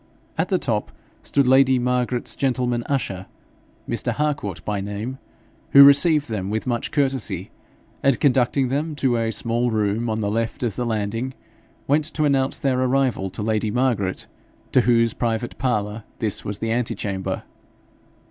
At 0.35 0.49
the 0.49 0.57
top 0.57 0.91
stood 1.21 1.45
lady 1.47 1.77
Margaret's 1.77 2.35
gentleman 2.35 2.81
usher, 2.87 3.27
Mr. 3.87 4.11
Harcourt 4.13 4.65
by 4.65 4.81
name, 4.81 5.19
who 5.73 5.83
received 5.83 6.27
them 6.27 6.49
with 6.49 6.65
much 6.65 6.89
courtesy, 6.89 7.51
and 8.01 8.19
conducting 8.19 8.69
them 8.69 8.95
to 8.95 9.15
a 9.15 9.29
small 9.29 9.69
room 9.69 10.09
on 10.09 10.19
the 10.19 10.31
left 10.31 10.63
of 10.63 10.75
the 10.75 10.87
landing, 10.87 11.35
went 11.85 12.05
to 12.15 12.25
announce 12.25 12.57
their 12.57 12.81
arrival 12.81 13.29
to 13.29 13.43
lady 13.43 13.69
Margaret, 13.69 14.25
to 14.71 14.81
whose 14.81 15.13
private 15.13 15.55
parlour 15.59 16.03
this 16.17 16.43
was 16.43 16.57
the 16.57 16.71
antechamber. 16.71 17.43